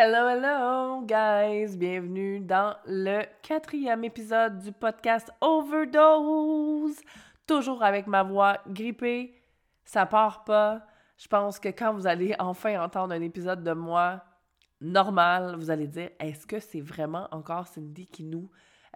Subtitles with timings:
[0.00, 1.76] Hello, hello, guys!
[1.76, 7.00] Bienvenue dans le quatrième épisode du podcast Overdose.
[7.48, 9.34] Toujours avec ma voix grippée,
[9.84, 10.86] ça part pas.
[11.16, 14.22] Je pense que quand vous allez enfin entendre un épisode de moi
[14.80, 18.48] normal, vous allez dire est-ce que c'est vraiment encore Cindy qui nous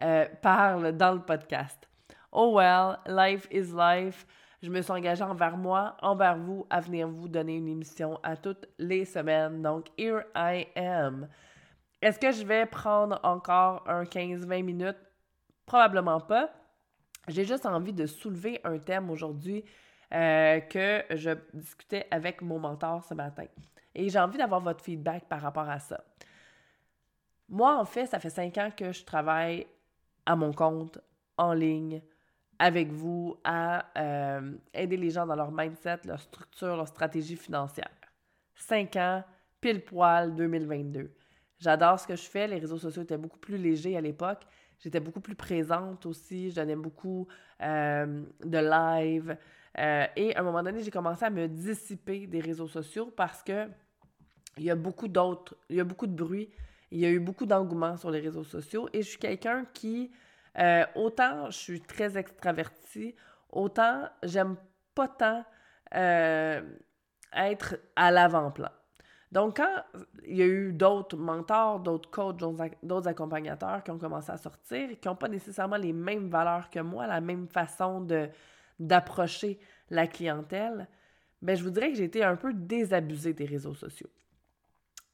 [0.05, 1.89] euh, parle dans le podcast?
[2.31, 4.25] Oh well, life is life
[4.63, 8.37] je me suis engagée envers moi, envers vous, à venir vous donner une émission à
[8.37, 9.61] toutes les semaines.
[9.61, 11.29] Donc, here I am.
[12.01, 14.97] Est-ce que je vais prendre encore un 15-20 minutes?
[15.67, 16.51] Probablement pas.
[17.27, 19.65] J'ai juste envie de soulever un thème aujourd'hui
[20.15, 23.47] euh, que je discutais avec mon mentor ce matin.
[23.95, 26.05] Et j'ai envie d'avoir votre feedback par rapport à ça.
[27.49, 29.67] Moi, en fait, ça fait cinq ans que je travaille
[30.25, 30.99] à mon compte,
[31.37, 32.01] en ligne,
[32.63, 37.91] avec vous à euh, aider les gens dans leur mindset, leur structure, leur stratégie financière.
[38.55, 39.25] Cinq ans,
[39.61, 41.13] pile poil 2022.
[41.59, 42.47] J'adore ce que je fais.
[42.47, 44.43] Les réseaux sociaux étaient beaucoup plus légers à l'époque.
[44.79, 46.51] J'étais beaucoup plus présente aussi.
[46.51, 47.27] Je donnais beaucoup
[47.63, 49.37] euh, de live.
[49.81, 53.43] Euh, et à un moment donné, j'ai commencé à me dissiper des réseaux sociaux parce
[53.43, 53.67] que
[54.57, 56.49] il y a beaucoup d'autres, il y a beaucoup de bruit,
[56.93, 60.13] il y a eu beaucoup d'engouement sur les réseaux sociaux et je suis quelqu'un qui
[60.59, 63.15] euh, autant je suis très extravertie,
[63.51, 64.57] autant j'aime
[64.95, 65.45] pas tant
[65.95, 66.61] euh,
[67.35, 68.71] être à l'avant-plan.
[69.31, 69.83] Donc, quand
[70.27, 72.37] il y a eu d'autres mentors, d'autres coachs,
[72.83, 76.81] d'autres accompagnateurs qui ont commencé à sortir, qui n'ont pas nécessairement les mêmes valeurs que
[76.81, 78.07] moi, la même façon
[78.79, 79.59] d'approcher
[79.89, 80.87] la clientèle,
[81.41, 84.11] ben, je vous dirais que j'ai été un peu désabusée des réseaux sociaux.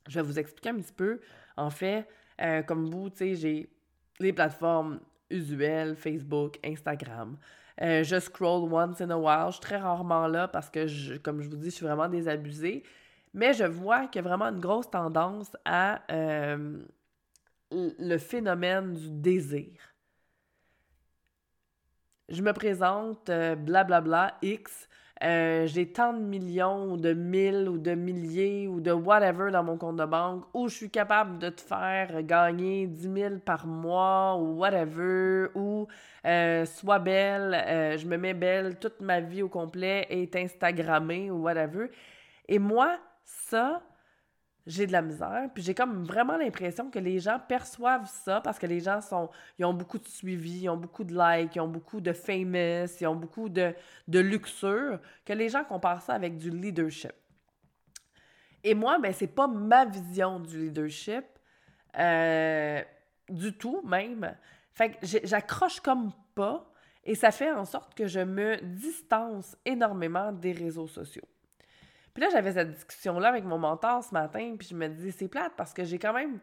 [0.09, 1.21] Je vais vous expliquer un petit peu.
[1.57, 2.09] En fait,
[2.41, 3.71] euh, comme vous, tu sais, j'ai
[4.19, 4.99] les plateformes
[5.31, 7.37] usuel, Facebook, Instagram.
[7.81, 9.49] Euh, je scroll once in a while.
[9.49, 12.09] Je suis très rarement là parce que, je, comme je vous dis, je suis vraiment
[12.09, 12.83] désabusée.
[13.35, 16.83] Mais je vois qu'il y a vraiment une grosse tendance à euh,
[17.71, 19.95] le phénomène du désir.
[22.29, 24.89] Je me présente, blablabla, euh, bla, bla, X,
[25.25, 29.65] euh, j'ai tant de millions ou de mille ou de milliers ou de whatever dans
[29.65, 33.67] mon compte de banque ou je suis capable de te faire gagner 10 000 par
[33.67, 35.89] mois ou whatever ou
[36.25, 41.31] euh, sois belle, euh, je me mets belle, toute ma vie au complet est Instagrammée
[41.31, 41.91] ou whatever.
[42.47, 43.83] Et moi, ça,
[44.69, 45.49] j'ai de la misère.
[45.55, 49.31] Puis j'ai comme vraiment l'impression que les gens perçoivent ça parce que les gens sont,
[49.59, 52.87] ils ont beaucoup de suivi, ils ont beaucoup de likes, ils ont beaucoup de famous,
[53.01, 53.75] ils ont beaucoup de,
[54.07, 57.15] de luxure, que les gens comparent ça avec du leadership.
[58.63, 61.25] Et moi, ben, c'est pas ma vision du leadership,
[61.99, 62.83] euh,
[63.31, 64.37] du tout même.
[64.75, 66.71] Fait que j'accroche comme pas
[67.05, 71.27] et ça fait en sorte que je me distance énormément des réseaux sociaux.
[72.19, 75.29] Puis là, j'avais cette discussion-là avec mon mentor ce matin, puis je me dis, c'est
[75.29, 76.41] plate parce que j'ai quand même,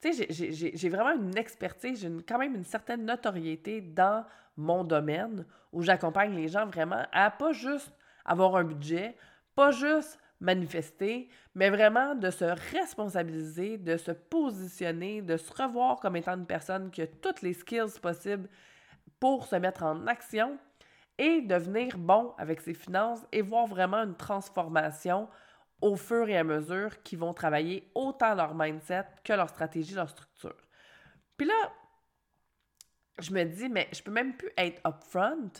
[0.00, 4.24] tu sais, j'ai vraiment une expertise, j'ai quand même une certaine notoriété dans
[4.56, 7.92] mon domaine où j'accompagne les gens vraiment à pas juste
[8.24, 9.14] avoir un budget,
[9.54, 16.16] pas juste manifester, mais vraiment de se responsabiliser, de se positionner, de se revoir comme
[16.16, 18.48] étant une personne qui a toutes les skills possibles
[19.20, 20.58] pour se mettre en action
[21.42, 25.28] devenir bon avec ses finances et voir vraiment une transformation
[25.80, 30.08] au fur et à mesure qu'ils vont travailler autant leur mindset que leur stratégie, leur
[30.08, 30.56] structure.
[31.36, 31.72] Puis là,
[33.18, 35.50] je me dis, mais je peux même plus être upfront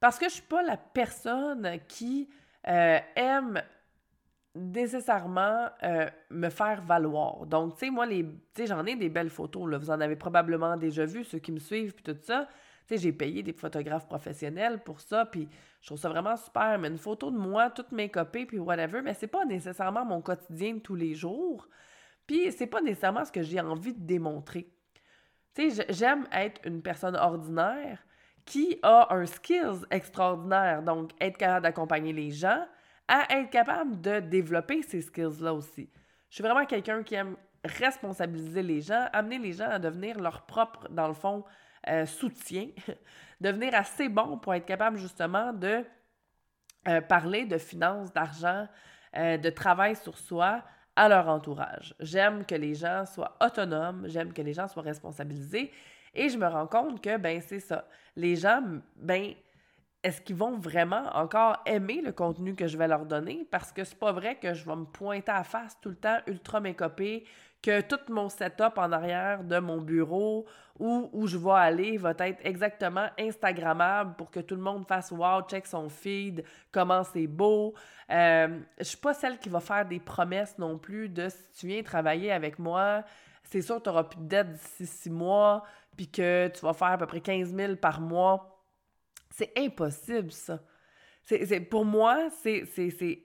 [0.00, 2.28] parce que je suis pas la personne qui
[2.66, 3.62] euh, aime
[4.54, 7.46] nécessairement euh, me faire valoir.
[7.46, 8.26] Donc, tu sais, moi, les,
[8.66, 9.78] j'en ai des belles photos, là.
[9.78, 12.48] Vous en avez probablement déjà vu, ceux qui me suivent, puis tout ça
[12.90, 15.48] j'ai payé des photographes professionnels pour ça, puis
[15.80, 16.78] je trouve ça vraiment super.
[16.78, 20.20] Mais une photo de moi, toutes mes copies, puis whatever, mais c'est pas nécessairement mon
[20.20, 21.68] quotidien tous les jours.
[22.26, 24.68] Puis c'est pas nécessairement ce que j'ai envie de démontrer.
[25.54, 27.98] Tu j'aime être une personne ordinaire
[28.44, 32.66] qui a un skills extraordinaire, donc être capable d'accompagner les gens,
[33.06, 35.90] à être capable de développer ces skills-là aussi.
[36.30, 40.46] Je suis vraiment quelqu'un qui aime responsabiliser les gens, amener les gens à devenir leur
[40.46, 41.44] propre, dans le fond,
[41.88, 42.68] euh, soutien,
[43.40, 45.84] devenir assez bon pour être capable justement de
[46.88, 48.66] euh, parler de finances, d'argent,
[49.16, 50.62] euh, de travail sur soi
[50.96, 51.94] à leur entourage.
[52.00, 55.72] J'aime que les gens soient autonomes, j'aime que les gens soient responsabilisés
[56.14, 57.86] et je me rends compte que, ben, c'est ça.
[58.16, 58.62] Les gens,
[58.96, 59.32] ben,
[60.02, 63.46] est-ce qu'ils vont vraiment encore aimer le contenu que je vais leur donner?
[63.50, 66.18] Parce que c'est pas vrai que je vais me pointer à face tout le temps
[66.26, 67.24] ultra mécopé,
[67.62, 70.46] que tout mon setup en arrière de mon bureau
[70.78, 75.12] ou où je vais aller va être exactement Instagrammable pour que tout le monde fasse
[75.12, 77.74] Wow, check son feed, comment c'est beau.
[78.10, 81.66] Euh, je suis pas celle qui va faire des promesses non plus de si tu
[81.68, 83.04] viens travailler avec moi,
[83.44, 85.62] c'est sûr que tu n'auras plus de dette d'ici six mois,
[85.96, 88.52] puis que tu vas faire à peu près 15 000 par mois
[89.32, 90.60] c'est impossible, ça.
[91.24, 92.64] C'est, pour moi, c'est,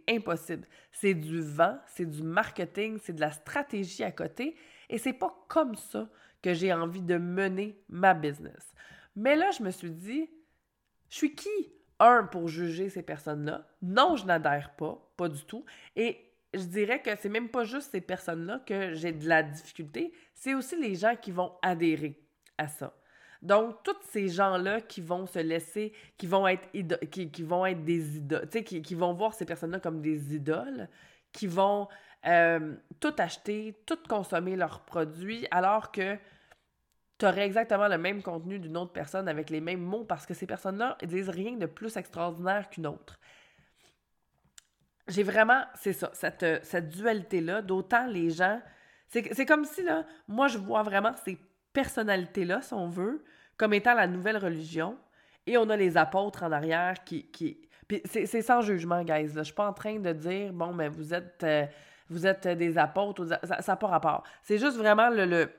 [0.07, 0.67] impossible.
[0.91, 4.55] C'est du vent, c'est du marketing, c'est de la stratégie à côté.
[4.89, 6.09] Et c'est pas comme ça
[6.41, 8.73] que j'ai envie de mener ma business.
[9.15, 10.29] Mais là, je me suis dit,
[11.09, 11.49] je suis qui?
[11.99, 13.67] Un, pour juger ces personnes-là?
[13.81, 15.65] Non, je n'adhère pas, pas du tout.
[15.95, 20.13] Et je dirais que c'est même pas juste ces personnes-là que j'ai de la difficulté,
[20.33, 22.19] c'est aussi les gens qui vont adhérer
[22.57, 22.96] à ça.
[23.42, 26.69] Donc, tous ces gens-là qui vont se laisser, qui vont être,
[27.10, 30.89] qui, vont être des idoles, sais, qui, vont voir ces personnes-là comme des idoles,
[31.31, 31.88] qui vont
[32.25, 36.18] euh, tout acheter, tout consommer leurs produits, alors que
[37.18, 40.33] tu aurais exactement le même contenu d'une autre personne avec les mêmes mots parce que
[40.33, 43.19] ces personnes-là disent rien de plus extraordinaire qu'une autre.
[45.07, 48.62] J'ai vraiment, c'est ça, cette, cette dualité-là, d'autant les gens.
[49.07, 51.38] C'est comme si, là, moi, je vois vraiment ces
[51.77, 53.24] personnalité-là, si on veut,
[53.56, 54.97] comme étant la nouvelle religion.
[55.45, 57.27] Et on a les apôtres en arrière qui.
[57.27, 57.69] qui...
[58.06, 59.27] c'est sans jugement, guys.
[59.27, 59.44] Là.
[59.44, 61.68] Je suis pas en train de dire, bon, mais vous êtes, euh,
[62.09, 63.27] vous êtes des apôtres.
[63.44, 64.24] Ça n'a pas rapport.
[64.41, 65.51] C'est juste vraiment le,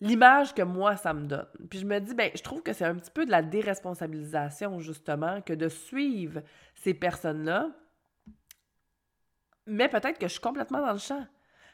[0.00, 1.46] l'image que moi, ça me donne.
[1.70, 4.80] Puis je me dis, ben, je trouve que c'est un petit peu de la déresponsabilisation,
[4.80, 6.42] justement, que de suivre
[6.74, 7.70] ces personnes-là.
[9.66, 11.24] Mais peut-être que je suis complètement dans le champ.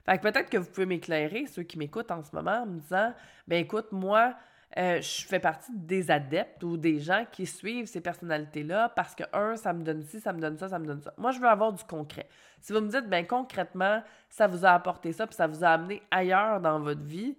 [0.05, 2.81] Fait que peut-être que vous pouvez m'éclairer, ceux qui m'écoutent en ce moment, en me
[2.81, 3.15] disant
[3.47, 4.35] ben écoute, moi,
[4.77, 9.23] euh, je fais partie des adeptes ou des gens qui suivent ces personnalités-là parce que,
[9.33, 11.15] un, ça me donne ci, ça me donne ça, ça me donne ça.
[11.17, 12.29] Moi, je veux avoir du concret.
[12.61, 15.69] Si vous me dites, ben concrètement, ça vous a apporté ça, puis ça vous a
[15.69, 17.39] amené ailleurs dans votre vie,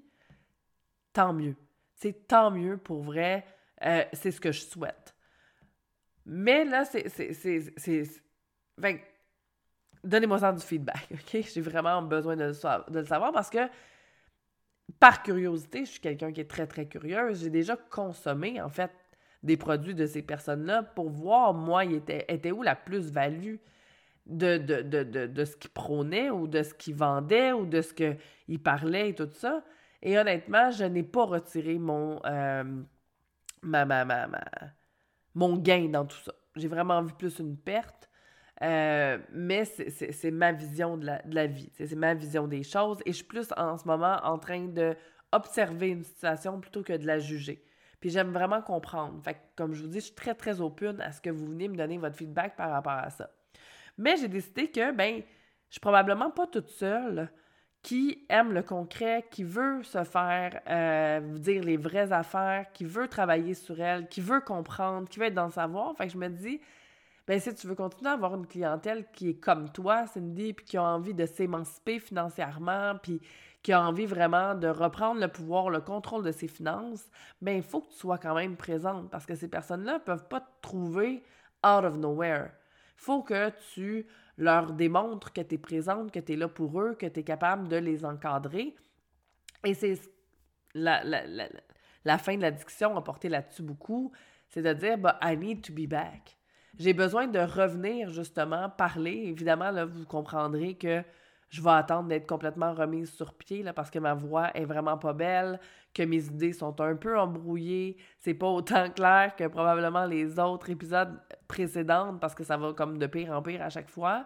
[1.11, 1.55] tant mieux.
[1.95, 3.45] C'est tant mieux pour vrai.
[3.83, 5.13] Euh, c'est ce que je souhaite.
[6.25, 7.05] Mais là, c'est.
[10.03, 11.43] Donnez-moi ça du feedback, OK?
[11.53, 13.67] J'ai vraiment besoin de le, savoir parce que,
[14.99, 17.41] par curiosité, je suis quelqu'un qui est très, très curieuse.
[17.41, 18.91] J'ai déjà consommé, en fait,
[19.43, 23.55] des produits de ces personnes-là pour voir, moi, il était, où la plus-value
[24.25, 29.09] de, de, ce qu'ils prônaient ou de ce qu'ils vendaient ou de ce qu'ils parlaient
[29.09, 29.63] et tout ça.
[30.01, 32.63] Et honnêtement, je n'ai pas retiré mon, euh,
[33.61, 34.27] ma, ma, ma,
[35.35, 36.33] mon gain dans tout ça.
[36.55, 38.09] J'ai vraiment vu plus une perte.
[38.61, 43.17] Euh, mais c'est ma vision de la, vie, c'est ma vision des choses et je
[43.17, 44.95] suis plus en ce moment en train de
[45.33, 47.61] observer une situation plutôt que de la juger.
[47.99, 49.21] Puis j'aime vraiment comprendre.
[49.23, 51.67] Fait comme je vous dis, je suis très très open à ce que vous venez
[51.67, 53.29] me donner votre feedback par rapport à ça.
[53.97, 55.21] Mais j'ai décidé que ben
[55.69, 57.29] je suis probablement pas toute seule
[57.81, 63.07] qui aime le concret, qui veut se faire euh, dire les vraies affaires, qui veut
[63.07, 65.95] travailler sur elle, qui veut comprendre, qui veut être dans le savoir.
[65.95, 66.59] Fait que je me dis,
[67.27, 70.65] ben si tu veux continuer à avoir une clientèle qui est comme toi, Cindy, puis
[70.65, 73.19] qui a envie de s'émanciper financièrement, puis
[73.63, 77.09] qui a envie vraiment de reprendre le pouvoir, le contrôle de ses finances,
[77.41, 80.27] ben il faut que tu sois quand même présente parce que ces personnes-là ne peuvent
[80.27, 81.23] pas te trouver
[81.65, 82.51] out of nowhere.
[82.97, 84.05] Il faut que tu
[84.37, 87.23] leur démontres que tu es présente, que tu es là pour eux, que tu es
[87.23, 88.75] capable de les encadrer.
[89.63, 89.99] Et c'est
[90.75, 91.47] la, la, la,
[92.03, 94.11] la, fin de la discussion a porté là-dessus beaucoup,
[94.47, 96.34] c'est de dire, bah, I need to be back
[96.77, 99.23] j'ai besoin de revenir justement parler.
[99.25, 101.03] Évidemment, là, vous comprendrez que
[101.49, 104.97] je vais attendre d'être complètement remise sur pied là, parce que ma voix est vraiment
[104.97, 105.59] pas belle,
[105.93, 107.97] que mes idées sont un peu embrouillées.
[108.19, 111.17] C'est pas autant clair que probablement les autres épisodes
[111.47, 114.25] précédents parce que ça va comme de pire en pire à chaque fois.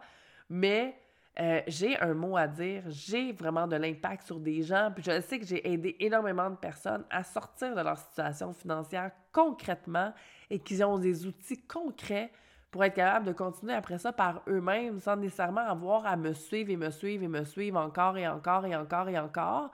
[0.50, 0.96] Mais
[1.40, 5.22] euh, j'ai un mot à dire, j'ai vraiment de l'impact sur des gens, puis je
[5.22, 10.12] sais que j'ai aidé énormément de personnes à sortir de leur situation financière concrètement
[10.50, 12.32] et qu'ils ont des outils concrets
[12.72, 16.70] pour être capables de continuer après ça par eux-mêmes sans nécessairement avoir à me suivre
[16.70, 19.72] et me suivre et me suivre encore et encore et encore et encore.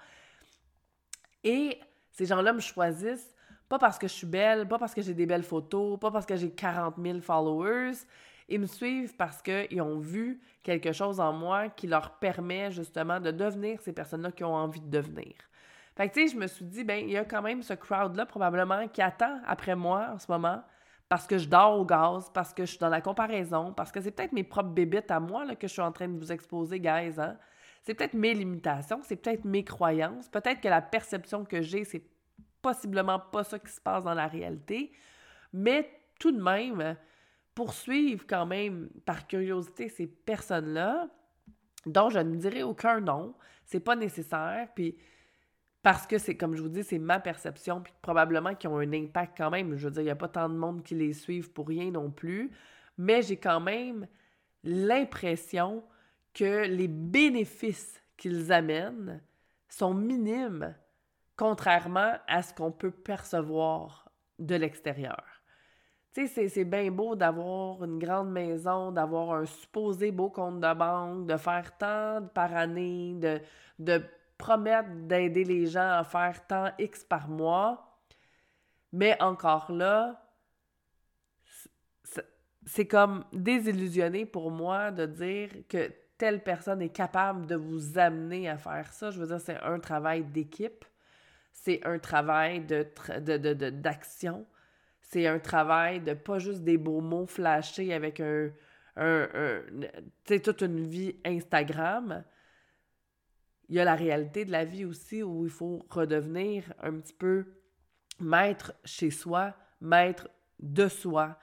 [1.43, 1.79] Et
[2.11, 3.35] ces gens-là me choisissent
[3.67, 6.25] pas parce que je suis belle, pas parce que j'ai des belles photos, pas parce
[6.25, 7.93] que j'ai 40 000 followers,
[8.47, 13.19] ils me suivent parce qu'ils ont vu quelque chose en moi qui leur permet justement
[13.19, 15.33] de devenir ces personnes-là qui ont envie de devenir.
[15.95, 17.73] Fait que, tu sais, je me suis dit, ben, il y a quand même ce
[17.73, 20.61] crowd-là, probablement, qui attend après moi en ce moment,
[21.07, 24.01] parce que je dors au gaz, parce que je suis dans la comparaison, parce que
[24.01, 26.31] c'est peut-être mes propres bébites à moi là, que je suis en train de vous
[26.31, 27.13] exposer, guys.
[27.17, 27.37] Hein?
[27.83, 32.03] C'est peut-être mes limitations, c'est peut-être mes croyances, peut-être que la perception que j'ai, c'est
[32.61, 34.91] possiblement pas ça qui se passe dans la réalité,
[35.53, 36.97] mais tout de même
[37.53, 41.07] poursuivre quand même par curiosité ces personnes-là,
[41.85, 44.97] dont je ne dirai aucun nom, c'est pas nécessaire, puis
[45.85, 48.91] parce que c'est, comme je vous dis, c'est ma perception, puis probablement qu'ils ont un
[48.91, 49.77] impact quand même.
[49.77, 51.91] Je veux dire, il n'y a pas tant de monde qui les suivent pour rien
[51.91, 52.49] non plus,
[52.97, 54.07] mais j'ai quand même
[54.63, 55.83] l'impression
[56.33, 59.21] que les bénéfices qu'ils amènent
[59.69, 60.73] sont minimes,
[61.35, 65.23] contrairement à ce qu'on peut percevoir de l'extérieur.
[66.15, 70.73] Tu sais, c'est bien beau d'avoir une grande maison, d'avoir un supposé beau compte de
[70.73, 73.39] banque, de faire tant par année, de,
[73.77, 74.03] de
[74.37, 77.99] promettre d'aider les gens à faire tant X par mois.
[78.91, 80.21] Mais encore là,
[82.65, 88.49] c'est comme désillusionné pour moi de dire que telle personne est capable de vous amener
[88.49, 89.11] à faire ça.
[89.11, 90.85] Je veux dire, c'est un travail d'équipe,
[91.51, 92.83] c'est un travail de,
[93.69, 94.45] d'action,
[95.01, 98.49] c'est un travail de pas juste des beaux mots flashés avec un,
[98.95, 102.23] un, un toute une vie Instagram,
[103.69, 107.13] il y a la réalité de la vie aussi où il faut redevenir un petit
[107.13, 107.45] peu
[108.19, 110.29] maître chez soi, maître
[110.59, 111.37] de soi.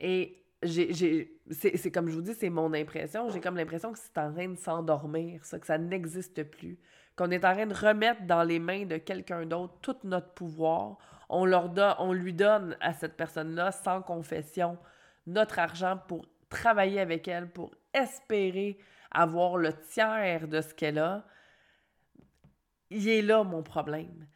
[0.00, 3.28] Et c'est, comme je vous dis, c'est mon impression.
[3.30, 6.78] J'ai comme l'impression que c'est en train de s'endormir, ça, que ça n'existe plus.
[7.16, 10.98] Qu'on est en train de remettre dans les mains de quelqu'un d'autre tout notre pouvoir.
[11.28, 14.78] On, leur donne, on lui donne à cette personne-là, sans confession,
[15.26, 18.78] notre argent pour travailler avec elle, pour espérer
[19.10, 21.24] avoir le tiers de ce qu'elle a
[22.90, 24.26] il est là mon problème.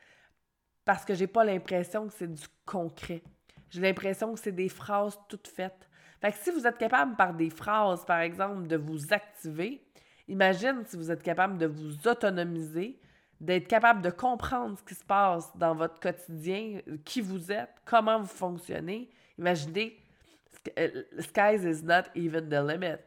[0.85, 3.23] Parce que j'ai pas l'impression que c'est du concret.
[3.71, 5.89] J'ai l'impression que c'est des phrases toutes faites.
[6.21, 9.85] Fait que si vous êtes capable par des phrases, par exemple, de vous activer,
[10.29, 13.01] imagine si vous êtes capable de vous autonomiser,
[13.41, 18.21] d'être capable de comprendre ce qui se passe dans votre quotidien, qui vous êtes, comment
[18.21, 19.11] vous fonctionnez.
[19.37, 19.99] Imaginez,
[20.79, 23.01] euh, sky is not even the limit.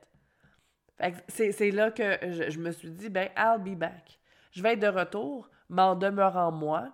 [1.30, 4.20] C'est là que je, je me suis dit, ben, I'll be back.
[4.56, 6.90] Je vais être de retour, mais en demeurant moi,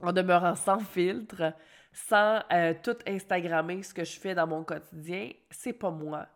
[0.00, 1.54] en demeurant sans filtre,
[1.92, 6.26] sans euh, tout Instagrammer ce que je fais dans mon quotidien, c'est pas moi.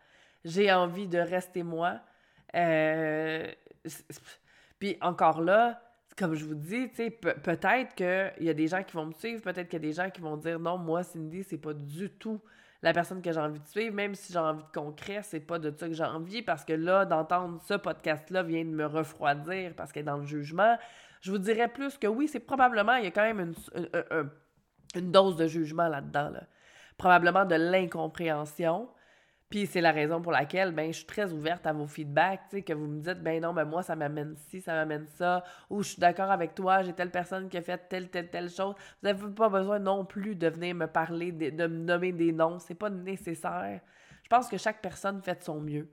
[0.45, 2.01] J'ai envie de rester moi.
[2.55, 3.47] Euh,
[4.79, 5.83] puis encore là,
[6.17, 9.69] comme je vous dis, peut-être qu'il y a des gens qui vont me suivre, peut-être
[9.69, 12.41] qu'il y a des gens qui vont dire non, moi, Cindy, c'est pas du tout
[12.83, 15.59] la personne que j'ai envie de suivre, même si j'ai envie de concret, c'est pas
[15.59, 19.75] de ça que j'ai envie, parce que là, d'entendre ce podcast-là vient de me refroidir
[19.77, 20.77] parce qu'elle est dans le jugement.
[21.21, 23.53] Je vous dirais plus que oui, c'est probablement, il y a quand même
[24.95, 26.31] une, dose de jugement là-dedans.
[26.31, 26.45] Là.
[26.97, 28.89] Probablement de l'incompréhension,
[29.49, 32.73] puis c'est la raison pour laquelle ben, je suis très ouverte à vos feedbacks, que
[32.73, 35.91] vous me dites, ben non, ben moi, ça m'amène ci, ça m'amène ça, ou je
[35.91, 38.75] suis d'accord avec toi, j'ai telle personne qui a fait telle, telle, telle chose.
[38.75, 42.33] Vous n'avez pas besoin non plus de venir me parler, de, de me nommer des
[42.33, 43.81] noms, c'est pas nécessaire.
[44.23, 45.89] Je pense que chaque personne fait de son mieux.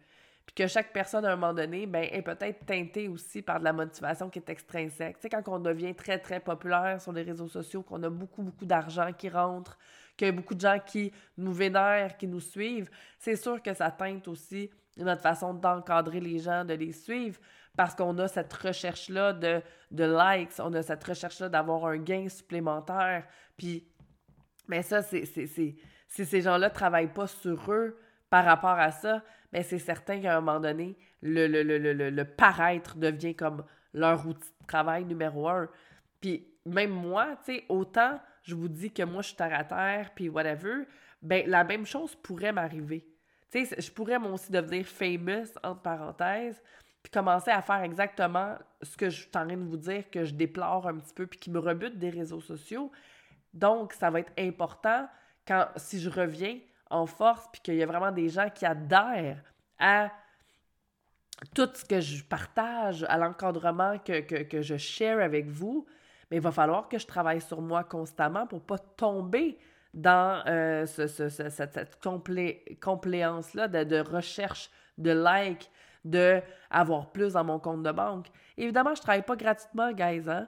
[0.46, 3.64] Puis que chaque personne, à un moment donné, ben, est peut-être teintée aussi par de
[3.64, 5.18] la motivation qui est extrinsèque.
[5.18, 8.44] Tu sais, quand on devient très, très populaire sur les réseaux sociaux, qu'on a beaucoup,
[8.44, 9.78] beaucoup d'argent qui rentre,
[10.16, 13.74] qu'il y a beaucoup de gens qui nous vénèrent, qui nous suivent, c'est sûr que
[13.74, 17.40] ça teinte aussi notre façon d'encadrer les gens, de les suivre,
[17.76, 19.62] parce qu'on a cette recherche-là de,
[19.92, 23.26] de likes, on a cette recherche-là d'avoir un gain supplémentaire.
[23.58, 23.86] Puis,
[24.68, 25.76] mais ça, c'est, si
[26.08, 28.00] ces gens-là ne travaillent pas sur eux
[28.36, 29.24] par rapport à ça,
[29.54, 33.64] mais c'est certain qu'à un moment donné, le, le, le, le, paraître devient comme
[33.94, 35.70] leur outil de travail numéro un.
[36.20, 39.64] Puis même moi, tu sais, autant je vous dis que moi, je suis terre à
[39.64, 40.84] terre, puis whatever,
[41.22, 43.08] ben la même chose pourrait m'arriver.
[43.50, 46.62] Tu sais, je pourrais moi aussi devenir famous, entre parenthèses,
[47.04, 50.26] puis commencer à faire exactement ce que je suis en train de vous dire, que
[50.26, 52.92] je déplore un petit peu, puis qui me rebute des réseaux sociaux.
[53.54, 55.08] Donc, ça va être important
[55.48, 59.42] quand, si je reviens en force, puis qu'il y a vraiment des gens qui adhèrent
[59.80, 60.12] à
[61.54, 65.86] tout ce que je partage, à l'encadrement que, je share avec vous,
[66.30, 69.58] mais il va falloir que je travaille sur moi constamment pour pas tomber
[69.94, 72.00] dans euh, cette,
[72.82, 75.70] compléance-là de, recherche de likes,
[76.04, 78.28] de avoir plus dans mon compte de banque.
[78.58, 80.30] Évidemment, je travaille pas gratuitement, guys.
[80.30, 80.48] Hein?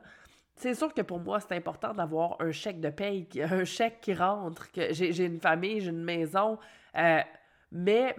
[0.58, 4.14] C'est sûr que pour moi, c'est important d'avoir un chèque de paye, un chèque qui
[4.16, 6.58] rentre, que j'ai une famille, j'ai une maison.
[6.96, 7.22] Euh,
[7.72, 8.16] mais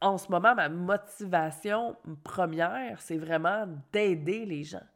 [0.00, 4.86] en ce moment, ma motivation première, c'est vraiment d'aider les gens.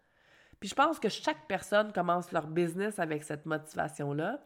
[0.61, 4.39] Puis je pense que chaque personne commence leur business avec cette motivation-là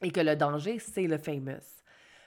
[0.00, 1.82] et que le danger, c'est le famous.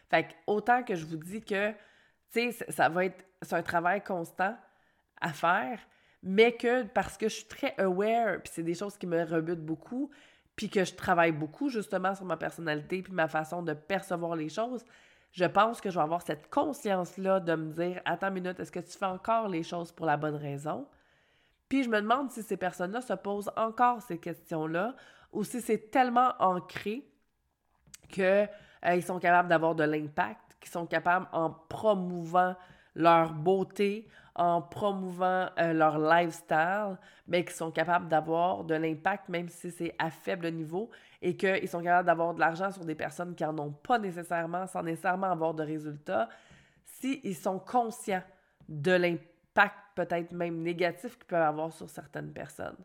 [0.10, 3.64] Fait que autant que je vous dis que, tu sais, ça va être, c'est un
[3.64, 4.58] travail constant
[5.22, 5.80] à faire,
[6.28, 9.64] mais que parce que je suis très aware, puis c'est des choses qui me rebutent
[9.64, 10.12] beaucoup,
[10.58, 14.50] puis que je travaille beaucoup justement sur ma personnalité puis ma façon de percevoir les
[14.50, 14.84] choses,
[15.32, 18.74] je pense que je vais avoir cette conscience-là de me dire Attends une minute, est-ce
[18.74, 20.86] que tu fais encore les choses pour la bonne raison?
[21.70, 24.96] Puis je me demande si ces personnes-là se posent encore ces questions-là
[25.32, 27.10] ou si c'est tellement ancré
[28.10, 28.50] qu'ils
[28.86, 32.54] euh, sont capables d'avoir de l'impact, qu'ils sont capables en promouvant
[32.98, 39.50] leur beauté, en promouvant euh, leur lifestyle, mais qui sont capables d'avoir de l'impact, même
[39.50, 40.90] si c'est à faible niveau,
[41.22, 44.68] et qu'ils sont capables d'avoir de l'argent sur des personnes qui n'en ont pas nécessairement,
[44.68, 46.30] sans nécessairement avoir de résultats,
[46.86, 48.24] s'ils sont conscients
[48.70, 52.78] de l'impact peut-être même négatif qu'ils peuvent avoir sur certaines personnes.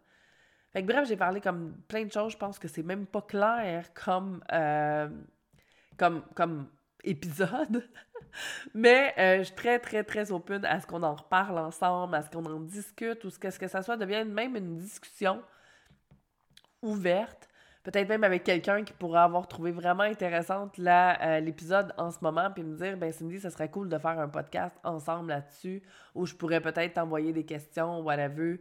[0.74, 4.42] Bref, j'ai parlé comme plein de choses, je pense que c'est même pas clair comme,
[4.52, 5.08] euh,
[5.98, 6.68] comme, comme
[7.04, 7.88] épisode.
[8.74, 12.22] Mais euh, je suis très, très, très open à ce qu'on en reparle ensemble, à
[12.22, 15.42] ce qu'on en discute, ou ce que, ce que ça soit devienne même une discussion
[16.82, 17.48] ouverte.
[17.82, 22.48] Peut-être même avec quelqu'un qui pourrait avoir trouvé vraiment intéressante euh, l'épisode en ce moment,
[22.50, 25.82] puis me dire, ben Cindy, ça serait cool de faire un podcast ensemble là-dessus,
[26.14, 28.60] où je pourrais peut-être t'envoyer des questions, whatever.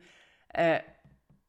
[0.58, 0.80] Euh,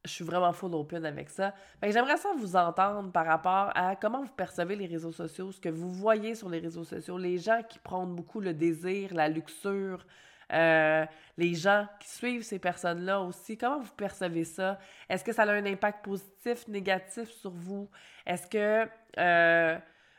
[0.05, 1.53] je suis vraiment full open avec ça.
[1.81, 5.69] j'aimerais ça vous entendre par rapport à comment vous percevez les réseaux sociaux, ce que
[5.69, 10.05] vous voyez sur les réseaux sociaux, les gens qui prônent beaucoup le désir, la luxure,
[10.51, 11.05] euh,
[11.37, 13.57] les gens qui suivent ces personnes-là aussi.
[13.57, 14.77] Comment vous percevez ça?
[15.09, 17.89] Est-ce que ça a un impact positif, négatif sur vous?
[18.25, 19.77] Est-ce que euh,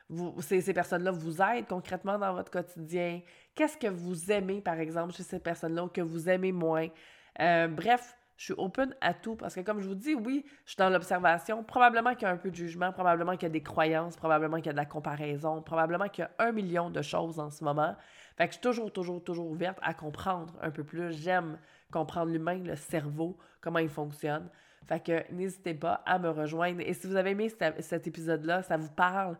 [0.09, 3.21] vous, ces, ces personnes-là vous aident concrètement dans votre quotidien?
[3.55, 6.88] Qu'est-ce que vous aimez, par exemple, chez ces personnes-là ou que vous aimez moins?
[7.41, 10.71] Euh, bref, je suis open à tout parce que, comme je vous dis, oui, je
[10.71, 11.62] suis dans l'observation.
[11.62, 14.57] Probablement qu'il y a un peu de jugement, probablement qu'il y a des croyances, probablement
[14.57, 17.50] qu'il y a de la comparaison, probablement qu'il y a un million de choses en
[17.50, 17.95] ce moment.
[18.37, 21.12] Fait que je suis toujours, toujours, toujours ouverte à comprendre un peu plus.
[21.12, 21.59] J'aime
[21.93, 24.49] comprendre l'humain, le cerveau, comment il fonctionne.
[24.87, 26.81] Fait que n'hésitez pas à me rejoindre.
[26.81, 27.49] Et si vous avez aimé
[27.79, 29.38] cet épisode-là, ça vous parle,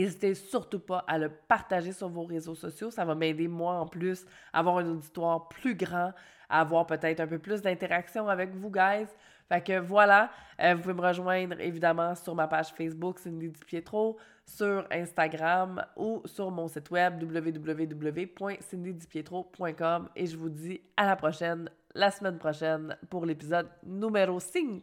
[0.00, 2.90] N'hésitez surtout pas à le partager sur vos réseaux sociaux.
[2.90, 6.14] Ça va m'aider, moi, en plus, à avoir un auditoire plus grand,
[6.48, 9.08] à avoir peut-être un peu plus d'interaction avec vous, guys.
[9.50, 10.30] Fait que voilà,
[10.62, 14.16] euh, vous pouvez me rejoindre évidemment sur ma page Facebook Cindy Pietro,
[14.46, 21.68] sur Instagram ou sur mon site web www.cindydipietro.com et je vous dis à la prochaine,
[21.94, 24.82] la semaine prochaine pour l'épisode numéro 5.